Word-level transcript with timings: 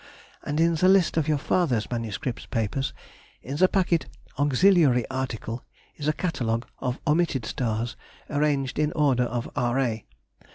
And 0.41 0.59
in 0.59 0.73
the 0.73 0.87
list 0.89 1.15
of 1.15 1.27
your 1.27 1.37
father's 1.37 1.87
MS. 1.91 2.17
papers, 2.17 2.91
in 3.43 3.57
the 3.57 3.67
packet 3.67 4.07
"Auxiliary 4.39 5.05
Article," 5.11 5.63
is 5.95 6.07
a 6.07 6.11
Catalogue 6.13 6.65
of 6.79 6.97
omitted 7.05 7.45
stars 7.45 7.95
arranged 8.27 8.79
in 8.79 8.91
order 8.93 9.25
of 9.25 9.47
R. 9.55 9.77
A. 9.79 10.05